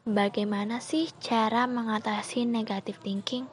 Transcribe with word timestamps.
Bagaimana 0.00 0.80
sih 0.80 1.12
cara 1.20 1.68
mengatasi 1.68 2.48
negatif 2.48 3.04
thinking? 3.04 3.44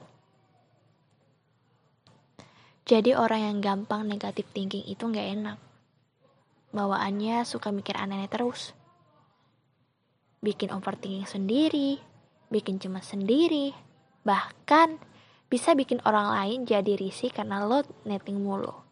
Jadi 2.87 3.11
orang 3.11 3.51
yang 3.51 3.57
gampang 3.59 4.07
negatif 4.07 4.47
thinking 4.55 4.87
itu 4.87 5.03
nggak 5.03 5.27
enak. 5.27 5.59
Bawaannya 6.71 7.43
suka 7.43 7.75
mikir 7.75 7.99
aneh-aneh 7.99 8.31
terus. 8.31 8.71
Bikin 10.39 10.71
overthinking 10.71 11.27
sendiri, 11.27 11.99
bikin 12.47 12.79
cemas 12.79 13.11
sendiri, 13.11 13.75
bahkan 14.23 15.03
bisa 15.51 15.75
bikin 15.75 15.99
orang 16.07 16.31
lain 16.31 16.63
jadi 16.63 16.95
risih 16.95 17.27
karena 17.27 17.67
lo 17.67 17.83
netting 18.07 18.39
mulu. 18.39 18.86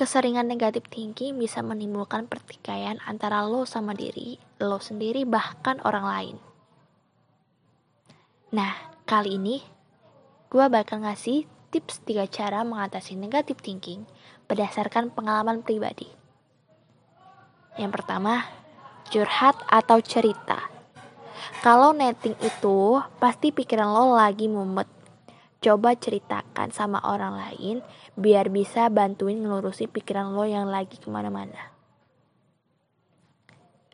Keseringan 0.00 0.48
negatif 0.48 0.88
thinking 0.88 1.36
bisa 1.36 1.60
menimbulkan 1.60 2.24
pertikaian 2.24 2.96
antara 3.04 3.44
lo 3.44 3.68
sama 3.68 3.92
diri, 3.92 4.40
lo 4.56 4.80
sendiri, 4.80 5.28
bahkan 5.28 5.76
orang 5.84 6.06
lain. 6.08 6.36
Nah, 8.56 8.96
kali 9.04 9.36
ini 9.36 9.60
gue 10.48 10.64
bakal 10.72 11.04
ngasih 11.04 11.44
tips 11.68 12.00
3 12.08 12.24
cara 12.32 12.64
mengatasi 12.64 13.12
negatif 13.12 13.60
thinking 13.60 14.08
berdasarkan 14.48 15.12
pengalaman 15.12 15.60
pribadi. 15.60 16.08
Yang 17.76 18.00
pertama, 18.00 18.48
curhat 19.12 19.60
atau 19.68 20.00
cerita. 20.00 20.64
Kalau 21.60 21.92
netting 21.92 22.40
itu, 22.40 23.04
pasti 23.20 23.52
pikiran 23.52 23.92
lo 23.92 24.16
lagi 24.16 24.48
mumet. 24.48 24.99
Coba 25.60 25.92
ceritakan 25.92 26.72
sama 26.72 27.04
orang 27.04 27.36
lain 27.36 27.84
biar 28.16 28.48
bisa 28.48 28.88
bantuin 28.88 29.44
ngelurusin 29.44 29.92
pikiran 29.92 30.32
lo 30.32 30.48
yang 30.48 30.64
lagi 30.64 30.96
ke 30.96 31.12
mana-mana. 31.12 31.76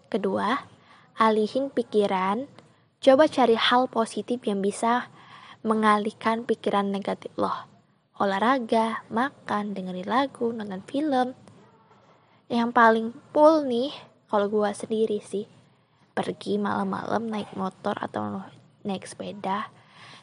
Kedua, 0.06 0.62
alihin 1.18 1.74
pikiran. 1.74 2.46
Coba 3.02 3.26
cari 3.26 3.58
hal 3.58 3.90
positif 3.90 4.46
yang 4.46 4.62
bisa 4.62 5.10
mengalihkan 5.66 6.46
pikiran 6.46 6.86
negatif 6.86 7.34
lo. 7.34 7.50
Olahraga, 8.22 9.02
makan, 9.10 9.74
dengerin 9.74 10.06
lagu, 10.06 10.54
nonton 10.54 10.80
film. 10.86 11.34
Yang 12.46 12.70
paling 12.70 13.08
full 13.34 13.66
nih, 13.66 13.90
kalau 14.30 14.46
gue 14.46 14.70
sendiri 14.70 15.18
sih, 15.18 15.50
pergi 16.14 16.62
malam-malam 16.62 17.26
naik 17.26 17.52
motor 17.58 17.98
atau 17.98 18.46
naik 18.86 19.04
sepeda, 19.04 19.68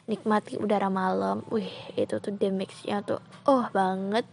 nikmati 0.04 0.60
udara 0.60 0.92
malam. 0.92 1.44
Wih, 1.48 1.70
itu 1.96 2.20
tuh 2.20 2.32
damage-nya 2.34 3.00
tuh, 3.04 3.20
oh 3.48 3.64
banget. 3.72 4.28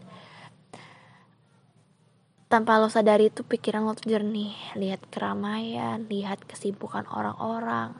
Tanpa 2.51 2.83
lo 2.83 2.91
sadari 2.91 3.31
itu 3.31 3.47
pikiran 3.47 3.87
lo 3.87 3.95
tuh 3.95 4.11
jernih, 4.11 4.51
lihat 4.75 5.07
keramaian, 5.07 6.03
lihat 6.11 6.43
kesibukan 6.43 7.07
orang-orang. 7.07 7.95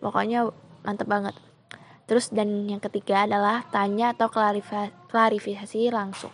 Pokoknya 0.00 0.48
mantep 0.80 1.04
banget. 1.04 1.36
Terus 2.08 2.32
dan 2.32 2.68
yang 2.68 2.80
ketiga 2.80 3.28
adalah 3.28 3.64
tanya 3.68 4.16
atau 4.16 4.28
klarifikasi 5.08 5.80
langsung. 5.92 6.32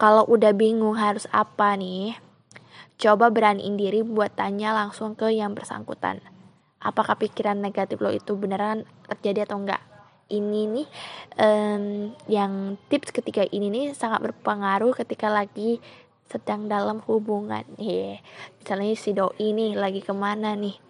Kalau 0.00 0.24
udah 0.28 0.52
bingung 0.56 0.96
harus 0.96 1.28
apa 1.32 1.76
nih, 1.76 2.16
coba 2.96 3.28
beraniin 3.28 3.76
diri 3.76 4.00
buat 4.00 4.32
tanya 4.32 4.72
langsung 4.72 5.16
ke 5.16 5.28
yang 5.32 5.52
bersangkutan. 5.52 6.20
Apakah 6.84 7.16
pikiran 7.16 7.58
negatif 7.58 7.98
lo 7.98 8.12
itu 8.12 8.36
beneran 8.36 8.84
terjadi 9.08 9.48
atau 9.48 9.58
enggak? 9.58 9.80
Ini 10.24 10.60
nih 10.68 10.88
um, 11.36 11.84
yang 12.28 12.80
tips 12.88 13.12
ketiga 13.12 13.44
ini 13.48 13.68
nih 13.68 13.86
sangat 13.92 14.24
berpengaruh 14.24 14.96
ketika 14.96 15.28
lagi 15.28 15.80
sedang 16.28 16.68
dalam 16.68 17.00
hubungan. 17.04 17.64
Yeah. 17.76 18.20
Misalnya 18.60 18.94
si 18.96 19.12
doi 19.12 19.52
nih 19.52 19.76
lagi 19.76 20.00
ke 20.00 20.12
mana 20.16 20.56
nih? 20.56 20.84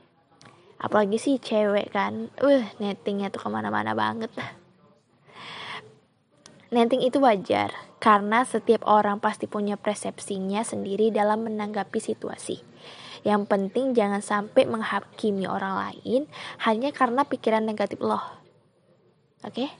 apalagi 0.84 1.16
sih 1.16 1.40
cewek 1.40 1.96
kan 1.96 2.28
uh 2.44 2.64
nettingnya 2.76 3.32
tuh 3.32 3.40
ke 3.40 3.48
mana-mana 3.48 3.96
banget 3.96 4.28
netting 6.74 7.06
itu 7.06 7.22
wajar 7.22 7.70
karena 8.02 8.42
setiap 8.42 8.82
orang 8.90 9.22
pasti 9.22 9.46
punya 9.46 9.78
persepsinya 9.78 10.66
sendiri 10.66 11.14
dalam 11.14 11.46
menanggapi 11.46 12.02
situasi 12.02 12.58
yang 13.22 13.46
penting 13.46 13.94
jangan 13.94 14.20
sampai 14.20 14.66
menghakimi 14.66 15.46
orang 15.46 15.78
lain 15.78 16.26
hanya 16.66 16.90
karena 16.90 17.22
pikiran 17.22 17.62
negatif 17.62 18.02
loh 18.02 18.20
oke 19.46 19.54
okay? 19.54 19.70